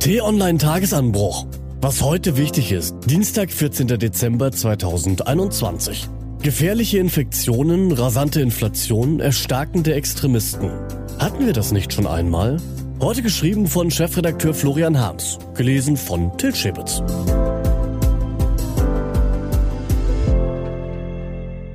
T-Online 0.00 0.58
Tagesanbruch. 0.58 1.46
Was 1.80 2.02
heute 2.02 2.36
wichtig 2.36 2.70
ist. 2.70 2.94
Dienstag, 3.06 3.50
14. 3.50 3.88
Dezember 3.88 4.52
2021. 4.52 6.08
Gefährliche 6.40 6.98
Infektionen, 6.98 7.90
rasante 7.90 8.40
Inflation, 8.40 9.18
erstarkende 9.18 9.94
Extremisten. 9.94 10.70
Hatten 11.18 11.46
wir 11.46 11.52
das 11.52 11.72
nicht 11.72 11.92
schon 11.92 12.06
einmal? 12.06 12.58
Heute 13.00 13.22
geschrieben 13.22 13.66
von 13.66 13.90
Chefredakteur 13.90 14.54
Florian 14.54 15.00
Harms. 15.00 15.38
Gelesen 15.54 15.96
von 15.96 16.36
Til 16.38 16.54
Schäbitz. 16.54 17.02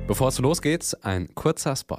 Bevor 0.06 0.28
es 0.28 0.38
losgeht, 0.38 0.96
ein 1.02 1.28
kurzer 1.34 1.76
Spot. 1.76 1.98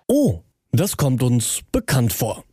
Oh, 0.06 0.40
das 0.70 0.96
kommt 0.96 1.24
uns 1.24 1.62
bekannt 1.72 2.12
vor. 2.12 2.44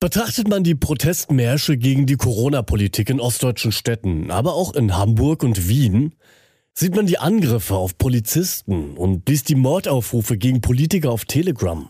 Betrachtet 0.00 0.48
man 0.48 0.64
die 0.64 0.74
Protestmärsche 0.74 1.78
gegen 1.78 2.04
die 2.04 2.16
Corona-Politik 2.16 3.08
in 3.08 3.20
ostdeutschen 3.20 3.72
Städten, 3.72 4.30
aber 4.30 4.52
auch 4.52 4.74
in 4.74 4.98
Hamburg 4.98 5.44
und 5.44 5.66
Wien, 5.66 6.14
sieht 6.74 6.96
man 6.96 7.06
die 7.06 7.18
Angriffe 7.18 7.76
auf 7.76 7.96
Polizisten 7.96 8.96
und 8.96 9.28
liest 9.28 9.48
die 9.48 9.54
Mordaufrufe 9.54 10.36
gegen 10.36 10.60
Politiker 10.60 11.10
auf 11.10 11.24
Telegram. 11.24 11.88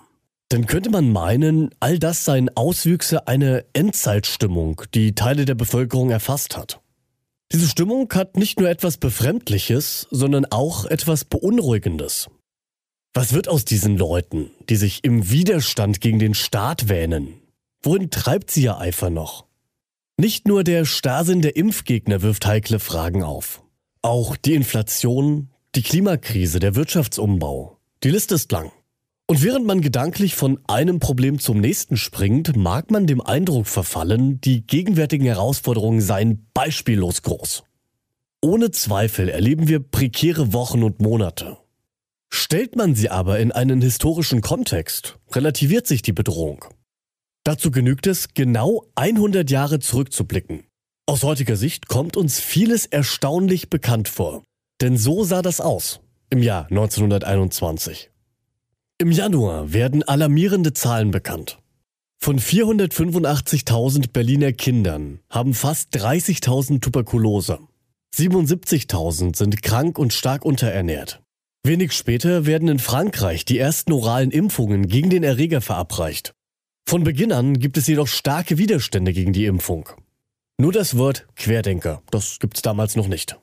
Dann 0.51 0.66
könnte 0.66 0.91
man 0.91 1.10
meinen, 1.10 1.71
all 1.80 1.99
das 1.99 2.24
seien 2.24 2.54
Auswüchse 2.54 3.26
einer 3.26 3.65
Endzeitstimmung, 3.73 4.82
die 4.95 5.15
Teile 5.15 5.46
der 5.46 5.54
Bevölkerung 5.54 6.10
erfasst 6.10 6.57
hat. 6.57 6.80
Diese 7.51 7.66
Stimmung 7.66 8.13
hat 8.13 8.37
nicht 8.37 8.60
nur 8.60 8.68
etwas 8.68 8.99
Befremdliches, 8.99 10.07
sondern 10.10 10.45
auch 10.46 10.85
etwas 10.85 11.24
Beunruhigendes. 11.24 12.29
Was 13.15 13.32
wird 13.32 13.48
aus 13.48 13.65
diesen 13.65 13.96
Leuten, 13.96 14.51
die 14.69 14.76
sich 14.76 15.02
im 15.02 15.30
Widerstand 15.30 16.01
gegen 16.01 16.19
den 16.19 16.35
Staat 16.35 16.88
wähnen? 16.88 17.41
Wohin 17.82 18.10
treibt 18.10 18.51
sie 18.51 18.65
ihr 18.65 18.79
Eifer 18.79 19.09
noch? 19.09 19.46
Nicht 20.19 20.46
nur 20.46 20.63
der 20.63 20.85
Starrsinn 20.85 21.43
der 21.43 21.57
Impfgegner 21.57 22.23
wirft 22.23 22.46
heikle 22.46 22.80
Fragen 22.80 23.23
auf. 23.23 23.63
Auch 24.05 24.37
die 24.37 24.52
Inflation, 24.52 25.49
die 25.74 25.80
Klimakrise, 25.80 26.59
der 26.59 26.74
Wirtschaftsumbau. 26.74 27.79
Die 28.02 28.10
Liste 28.10 28.35
ist 28.35 28.52
lang. 28.52 28.71
Und 29.27 29.43
während 29.43 29.65
man 29.65 29.80
gedanklich 29.80 30.35
von 30.35 30.60
einem 30.69 31.01
Problem 31.01 31.38
zum 31.38 31.59
nächsten 31.59 31.97
springt, 31.97 32.55
mag 32.55 32.91
man 32.91 33.07
dem 33.07 33.23
Eindruck 33.23 33.66
verfallen, 33.66 34.43
die 34.43 34.66
gegenwärtigen 34.66 35.25
Herausforderungen 35.25 36.02
seien 36.02 36.47
beispiellos 36.52 37.23
groß. 37.23 37.63
Ohne 38.43 38.73
Zweifel 38.73 39.30
erleben 39.30 39.69
wir 39.69 39.80
prekäre 39.80 40.52
Wochen 40.52 40.82
und 40.82 41.01
Monate. 41.01 41.57
Stellt 42.29 42.77
man 42.77 42.95
sie 42.95 43.09
aber 43.09 43.38
in 43.38 43.52
einen 43.52 43.80
historischen 43.80 44.43
Kontext, 44.43 45.19
relativiert 45.32 45.87
sich 45.87 46.02
die 46.02 46.13
Bedrohung. 46.13 46.63
Dazu 47.43 47.71
genügt 47.71 48.07
es, 48.07 48.35
genau 48.35 48.85
100 48.97 49.51
Jahre 49.51 49.79
zurückzublicken. 49.79 50.65
Aus 51.07 51.23
heutiger 51.23 51.57
Sicht 51.57 51.88
kommt 51.88 52.16
uns 52.16 52.41
vieles 52.41 52.87
erstaunlich 52.87 53.69
bekannt 53.69 54.09
vor. 54.09 54.43
Denn 54.80 54.97
so 54.97 55.23
sah 55.23 55.43
das 55.43 55.60
aus 55.60 56.01
im 56.30 56.43
Jahr 56.43 56.66
1921. 56.71 58.10
Im 58.99 59.13
Januar 59.13 59.73
werden 59.73 60.02
alarmierende 60.02 60.73
Zahlen 60.73 61.10
bekannt. 61.10 61.59
Von 62.19 62.41
485.000 62.41 64.12
Berliner 64.12 64.53
Kindern 64.53 65.20
haben 65.28 65.53
fast 65.53 65.94
30.000 65.94 66.81
Tuberkulose. 66.81 67.59
77.000 68.16 69.37
sind 69.37 69.62
krank 69.62 69.98
und 69.98 70.14
stark 70.14 70.44
unterernährt. 70.44 71.20
Wenig 71.62 71.93
später 71.93 72.47
werden 72.47 72.69
in 72.69 72.78
Frankreich 72.78 73.44
die 73.44 73.59
ersten 73.59 73.93
oralen 73.93 74.31
Impfungen 74.31 74.88
gegen 74.88 75.10
den 75.10 75.22
Erreger 75.22 75.60
verabreicht. 75.60 76.32
Von 76.88 77.04
Beginn 77.04 77.32
an 77.32 77.59
gibt 77.59 77.76
es 77.76 77.87
jedoch 77.87 78.09
starke 78.09 78.56
Widerstände 78.56 79.12
gegen 79.12 79.32
die 79.32 79.47
Impfung. 79.47 79.88
Nur 80.56 80.72
das 80.72 80.97
Wort 80.97 81.26
Querdenker, 81.34 82.03
das 82.10 82.38
gibt's 82.38 82.62
damals 82.62 82.94
noch 82.94 83.09
nicht. 83.09 83.37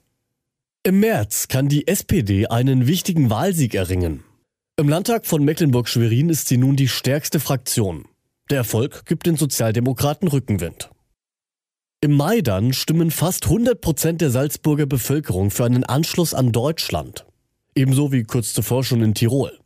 Im 0.83 1.01
März 1.01 1.49
kann 1.49 1.67
die 1.67 1.85
SPD 1.87 2.47
einen 2.47 2.87
wichtigen 2.87 3.29
Wahlsieg 3.29 3.75
erringen. 3.75 4.23
Im 4.77 4.87
Landtag 4.87 5.25
von 5.25 5.43
Mecklenburg-Schwerin 5.43 6.29
ist 6.29 6.47
sie 6.47 6.57
nun 6.57 6.77
die 6.77 6.87
stärkste 6.87 7.41
Fraktion. 7.41 8.05
Der 8.49 8.59
Erfolg 8.59 9.05
gibt 9.05 9.25
den 9.25 9.35
Sozialdemokraten 9.35 10.29
Rückenwind. 10.29 10.89
Im 11.99 12.13
Mai 12.13 12.39
dann 12.39 12.71
stimmen 12.71 13.11
fast 13.11 13.45
100 13.45 13.81
Prozent 13.81 14.21
der 14.21 14.31
Salzburger 14.31 14.85
Bevölkerung 14.85 15.51
für 15.51 15.65
einen 15.65 15.83
Anschluss 15.83 16.33
an 16.33 16.53
Deutschland. 16.53 17.25
Ebenso 17.75 18.13
wie 18.13 18.23
kurz 18.23 18.53
zuvor 18.53 18.85
schon 18.85 19.03
in 19.03 19.13
Tirol. 19.13 19.59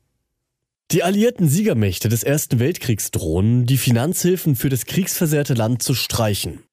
Die 0.91 1.03
alliierten 1.03 1.47
Siegermächte 1.47 2.09
des 2.09 2.23
Ersten 2.23 2.59
Weltkriegs 2.59 3.11
drohen, 3.11 3.67
die 3.67 3.77
Finanzhilfen 3.77 4.55
für 4.55 4.69
das 4.69 4.85
kriegsversehrte 4.85 5.53
Land 5.53 5.83
zu 5.83 5.93
streichen. 5.93 6.63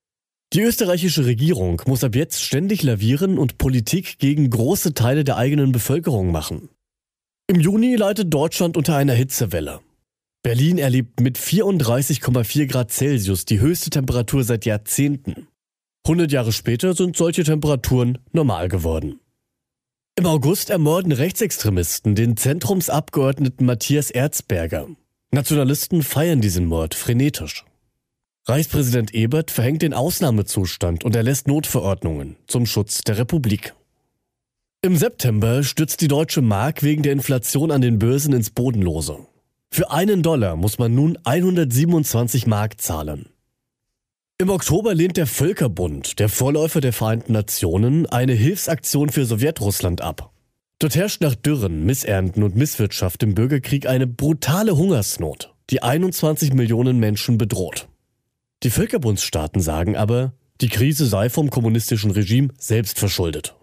Die 0.52 0.60
österreichische 0.60 1.24
Regierung 1.24 1.80
muss 1.86 2.04
ab 2.04 2.14
jetzt 2.14 2.42
ständig 2.42 2.82
lavieren 2.82 3.38
und 3.38 3.56
Politik 3.56 4.18
gegen 4.18 4.50
große 4.50 4.92
Teile 4.92 5.24
der 5.24 5.38
eigenen 5.38 5.72
Bevölkerung 5.72 6.30
machen. 6.30 6.68
Im 7.46 7.58
Juni 7.58 7.96
leidet 7.96 8.32
Deutschland 8.32 8.76
unter 8.76 8.94
einer 8.94 9.14
Hitzewelle. 9.14 9.80
Berlin 10.42 10.76
erlebt 10.76 11.20
mit 11.20 11.38
34,4 11.38 12.66
Grad 12.66 12.92
Celsius 12.92 13.46
die 13.46 13.60
höchste 13.60 13.88
Temperatur 13.88 14.44
seit 14.44 14.66
Jahrzehnten. 14.66 15.48
100 16.04 16.30
Jahre 16.30 16.52
später 16.52 16.94
sind 16.94 17.16
solche 17.16 17.44
Temperaturen 17.44 18.18
normal 18.32 18.68
geworden. 18.68 19.20
Im 20.16 20.26
August 20.26 20.68
ermorden 20.68 21.12
Rechtsextremisten 21.12 22.14
den 22.14 22.36
Zentrumsabgeordneten 22.36 23.64
Matthias 23.64 24.10
Erzberger. 24.10 24.88
Nationalisten 25.30 26.02
feiern 26.02 26.42
diesen 26.42 26.66
Mord 26.66 26.94
frenetisch. 26.94 27.64
Reichspräsident 28.44 29.14
Ebert 29.14 29.52
verhängt 29.52 29.82
den 29.82 29.94
Ausnahmezustand 29.94 31.04
und 31.04 31.14
erlässt 31.14 31.46
Notverordnungen 31.46 32.36
zum 32.48 32.66
Schutz 32.66 33.02
der 33.02 33.18
Republik. 33.18 33.72
Im 34.82 34.96
September 34.96 35.62
stürzt 35.62 36.00
die 36.00 36.08
deutsche 36.08 36.42
Mark 36.42 36.82
wegen 36.82 37.04
der 37.04 37.12
Inflation 37.12 37.70
an 37.70 37.82
den 37.82 38.00
Börsen 38.00 38.32
ins 38.32 38.50
Bodenlose. 38.50 39.18
Für 39.70 39.92
einen 39.92 40.24
Dollar 40.24 40.56
muss 40.56 40.78
man 40.78 40.92
nun 40.92 41.18
127 41.22 42.48
Mark 42.48 42.80
zahlen. 42.80 43.26
Im 44.38 44.50
Oktober 44.50 44.92
lehnt 44.92 45.18
der 45.18 45.28
Völkerbund, 45.28 46.18
der 46.18 46.28
Vorläufer 46.28 46.80
der 46.80 46.92
Vereinten 46.92 47.34
Nationen, 47.34 48.06
eine 48.06 48.32
Hilfsaktion 48.32 49.10
für 49.10 49.24
Sowjetrussland 49.24 50.00
ab. 50.00 50.32
Dort 50.80 50.96
herrscht 50.96 51.22
nach 51.22 51.36
Dürren, 51.36 51.84
Missernten 51.84 52.42
und 52.42 52.56
Misswirtschaft 52.56 53.22
im 53.22 53.36
Bürgerkrieg 53.36 53.86
eine 53.86 54.08
brutale 54.08 54.76
Hungersnot, 54.76 55.54
die 55.70 55.80
21 55.80 56.54
Millionen 56.54 56.98
Menschen 56.98 57.38
bedroht. 57.38 57.86
Die 58.62 58.70
Völkerbundsstaaten 58.70 59.60
sagen 59.60 59.96
aber, 59.96 60.34
die 60.60 60.68
Krise 60.68 61.06
sei 61.06 61.28
vom 61.28 61.50
kommunistischen 61.50 62.12
Regime 62.12 62.48
selbst 62.58 62.98
verschuldet. 62.98 63.56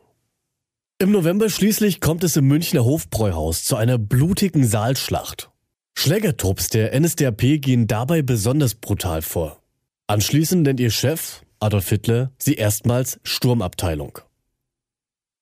Im 1.01 1.11
November 1.11 1.49
schließlich 1.49 2.01
kommt 2.01 2.25
es 2.25 2.35
im 2.35 2.45
Münchner 2.45 2.83
Hofbräuhaus 2.83 3.63
zu 3.63 3.77
einer 3.77 3.97
blutigen 3.97 4.67
Saalschlacht. 4.67 5.49
Schlägertrupps 5.97 6.69
der 6.69 6.99
NSDAP 6.99 7.61
gehen 7.61 7.87
dabei 7.87 8.21
besonders 8.21 8.75
brutal 8.75 9.21
vor. 9.21 9.61
Anschließend 10.07 10.63
nennt 10.63 10.81
ihr 10.81 10.91
Chef, 10.91 11.43
Adolf 11.61 11.87
Hitler, 11.87 12.31
sie 12.37 12.55
erstmals 12.55 13.19
Sturmabteilung. 13.23 14.19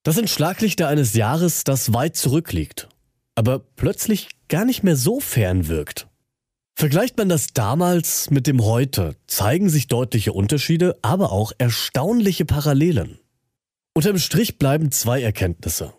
Das 0.03 0.15
sind 0.15 0.29
Schlaglichter 0.29 0.87
eines 0.87 1.13
Jahres, 1.15 1.63
das 1.63 1.93
weit 1.93 2.15
zurückliegt, 2.15 2.87
aber 3.33 3.59
plötzlich 3.59 4.29
gar 4.47 4.65
nicht 4.65 4.83
mehr 4.83 4.95
so 4.95 5.19
fern 5.19 5.67
wirkt. 5.67 6.07
Vergleicht 6.79 7.17
man 7.17 7.27
das 7.27 7.47
damals 7.55 8.29
mit 8.29 8.45
dem 8.45 8.63
heute, 8.63 9.15
zeigen 9.25 9.67
sich 9.67 9.87
deutliche 9.87 10.31
Unterschiede, 10.31 10.95
aber 11.01 11.31
auch 11.31 11.51
erstaunliche 11.57 12.45
Parallelen. 12.45 13.17
Unterm 13.95 14.19
Strich 14.19 14.59
bleiben 14.59 14.91
zwei 14.91 15.23
Erkenntnisse. 15.23 15.95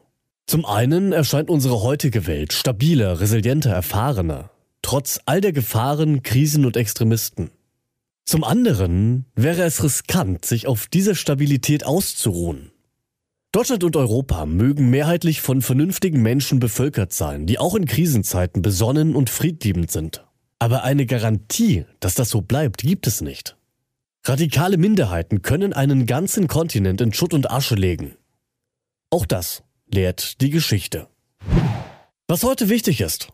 Zum 0.47 0.65
einen 0.65 1.11
erscheint 1.11 1.51
unsere 1.51 1.83
heutige 1.83 2.29
Welt 2.29 2.53
stabiler, 2.53 3.19
resilienter, 3.19 3.71
erfahrener, 3.71 4.53
trotz 4.81 5.19
all 5.27 5.41
der 5.41 5.51
Gefahren, 5.51 6.23
Krisen 6.23 6.65
und 6.65 6.77
Extremisten. 6.77 7.51
Zum 8.25 8.45
anderen 8.45 9.25
wäre 9.35 9.63
es 9.65 9.83
riskant, 9.83 10.45
sich 10.45 10.69
auf 10.69 10.87
dieser 10.87 11.17
Stabilität 11.17 11.85
auszuruhen. 11.85 12.71
Deutschland 13.51 13.83
und 13.83 13.97
Europa 13.97 14.47
mögen 14.47 14.91
mehrheitlich 14.91 15.41
von 15.41 15.61
vernünftigen 15.61 16.23
Menschen 16.23 16.61
bevölkert 16.61 17.13
sein, 17.13 17.47
die 17.47 17.59
auch 17.59 17.75
in 17.75 17.87
Krisenzeiten 17.87 18.63
besonnen 18.63 19.17
und 19.17 19.29
friedliebend 19.29 19.91
sind. 19.91 20.28
Aber 20.59 20.83
eine 20.83 21.07
Garantie, 21.07 21.85
dass 22.01 22.15
das 22.15 22.31
so 22.31 22.41
bleibt, 22.41 22.83
gibt 22.83 23.07
es 23.07 23.21
nicht. 23.21 23.57
Radikale 24.25 24.77
Minderheiten 24.77 25.43
können 25.43 25.73
einen 25.73 26.07
ganzen 26.07 26.49
Kontinent 26.49 27.01
in 27.01 27.13
Schutt 27.13 27.33
und 27.33 27.51
Asche 27.51 27.77
legen. 27.77 28.17
Auch 29.11 29.25
das 29.25 29.63
lehrt 29.87 30.41
die 30.41 30.51
Geschichte. 30.51 31.09
Was 32.27 32.43
heute 32.43 32.69
wichtig 32.69 33.01
ist. 33.01 33.29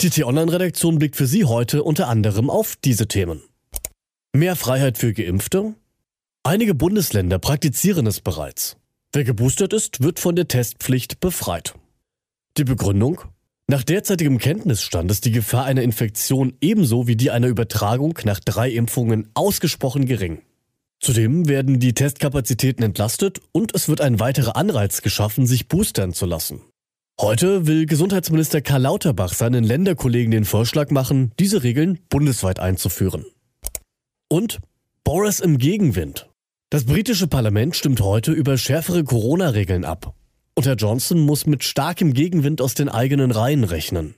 Die 0.00 0.10
T-Online-Redaktion 0.10 0.98
blickt 0.98 1.16
für 1.16 1.26
Sie 1.26 1.44
heute 1.44 1.82
unter 1.82 2.08
anderem 2.08 2.50
auf 2.50 2.76
diese 2.76 3.06
Themen. 3.06 3.42
Mehr 4.34 4.56
Freiheit 4.56 4.98
für 4.98 5.14
Geimpfte? 5.14 5.74
Einige 6.42 6.74
Bundesländer 6.74 7.38
praktizieren 7.38 8.06
es 8.06 8.20
bereits. 8.20 8.76
Wer 9.12 9.24
geboostert 9.24 9.72
ist, 9.72 10.02
wird 10.02 10.18
von 10.18 10.36
der 10.36 10.48
Testpflicht 10.48 11.20
befreit. 11.20 11.74
Die 12.58 12.64
Begründung? 12.64 13.22
Nach 13.66 13.82
derzeitigem 13.82 14.38
Kenntnisstand 14.38 15.10
ist 15.10 15.24
die 15.24 15.30
Gefahr 15.30 15.64
einer 15.64 15.82
Infektion 15.82 16.52
ebenso 16.60 17.06
wie 17.06 17.16
die 17.16 17.30
einer 17.30 17.46
Übertragung 17.46 18.18
nach 18.24 18.38
drei 18.38 18.70
Impfungen 18.70 19.30
ausgesprochen 19.32 20.04
gering. 20.04 20.42
Zudem 21.00 21.48
werden 21.48 21.80
die 21.80 21.94
Testkapazitäten 21.94 22.84
entlastet 22.84 23.40
und 23.52 23.74
es 23.74 23.88
wird 23.88 24.02
ein 24.02 24.20
weiterer 24.20 24.56
Anreiz 24.56 25.00
geschaffen, 25.00 25.46
sich 25.46 25.66
boostern 25.68 26.12
zu 26.12 26.26
lassen. 26.26 26.60
Heute 27.18 27.66
will 27.66 27.86
Gesundheitsminister 27.86 28.60
Karl 28.60 28.82
Lauterbach 28.82 29.32
seinen 29.32 29.64
Länderkollegen 29.64 30.30
den 30.30 30.44
Vorschlag 30.44 30.90
machen, 30.90 31.32
diese 31.38 31.62
Regeln 31.62 32.00
bundesweit 32.10 32.58
einzuführen. 32.58 33.24
Und 34.28 34.60
Boris 35.04 35.40
im 35.40 35.56
Gegenwind. 35.58 36.28
Das 36.70 36.84
britische 36.84 37.28
Parlament 37.28 37.76
stimmt 37.76 38.00
heute 38.00 38.32
über 38.32 38.58
schärfere 38.58 39.04
Corona-Regeln 39.04 39.84
ab. 39.84 40.14
Und 40.54 40.66
Herr 40.66 40.76
Johnson 40.76 41.20
muss 41.20 41.46
mit 41.46 41.64
starkem 41.64 42.12
Gegenwind 42.12 42.60
aus 42.60 42.74
den 42.74 42.88
eigenen 42.88 43.30
Reihen 43.30 43.64
rechnen. 43.64 44.14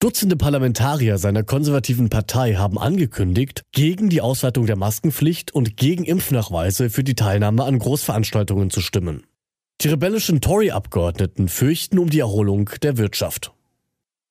Dutzende 0.00 0.36
Parlamentarier 0.36 1.16
seiner 1.18 1.44
konservativen 1.44 2.10
Partei 2.10 2.54
haben 2.54 2.76
angekündigt, 2.76 3.62
gegen 3.70 4.08
die 4.08 4.20
Ausweitung 4.20 4.66
der 4.66 4.74
Maskenpflicht 4.74 5.54
und 5.54 5.76
gegen 5.76 6.02
Impfnachweise 6.02 6.90
für 6.90 7.04
die 7.04 7.14
Teilnahme 7.14 7.62
an 7.62 7.78
Großveranstaltungen 7.78 8.70
zu 8.70 8.80
stimmen. 8.80 9.22
Die 9.80 9.88
rebellischen 9.88 10.40
Tory-Abgeordneten 10.40 11.48
fürchten 11.48 12.00
um 12.00 12.10
die 12.10 12.18
Erholung 12.18 12.70
der 12.82 12.96
Wirtschaft. 12.96 13.52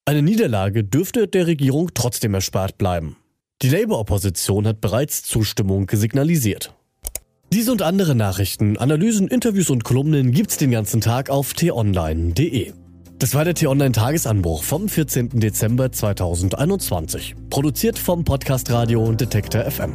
Eine 0.04 0.22
Niederlage 0.22 0.83
dürfte 0.83 1.30
der 1.30 1.48
Regierung 1.48 1.92
trotzdem 1.94 2.33
erspart 2.33 2.78
bleiben. 2.78 3.16
Die 3.62 3.69
Labour-Opposition 3.69 4.68
hat 4.68 4.81
bereits 4.81 5.24
Zustimmung 5.24 5.89
signalisiert. 5.89 6.74
Diese 7.53 7.74
und 7.74 7.81
andere 7.81 8.15
Nachrichten, 8.15 8.77
Analysen, 8.77 9.27
Interviews 9.27 9.69
und 9.69 9.83
Kolumnen 9.83 10.31
gibt's 10.31 10.56
den 10.56 10.71
ganzen 10.71 11.01
Tag 11.01 11.30
auf 11.30 11.53
t-online.de. 11.53 12.71
Das 13.19 13.36
war 13.36 13.44
der 13.44 13.56
T-Online-Tagesanbruch 13.56 14.63
vom 14.63 14.88
14. 14.88 15.31
Dezember 15.31 15.92
2021. 15.92 17.36
Produziert 17.50 18.00
vom 18.00 18.24
Podcast 18.24 18.71
Radio 18.71 19.12
Detektor 19.12 19.69
FM. 19.69 19.92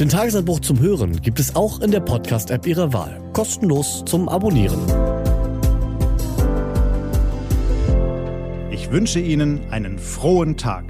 Den 0.00 0.08
Tagesanbruch 0.08 0.60
zum 0.60 0.80
Hören 0.80 1.20
gibt 1.20 1.38
es 1.38 1.54
auch 1.54 1.80
in 1.80 1.90
der 1.90 2.00
Podcast-App 2.00 2.66
Ihrer 2.66 2.94
Wahl. 2.94 3.20
Kostenlos 3.34 4.02
zum 4.06 4.30
Abonnieren. 4.30 4.80
Ich 8.70 8.90
wünsche 8.90 9.20
Ihnen 9.20 9.70
einen 9.70 9.98
frohen 9.98 10.56
Tag. 10.56 10.86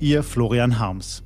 Ihr 0.00 0.22
Florian 0.22 0.78
Harms. 0.78 1.25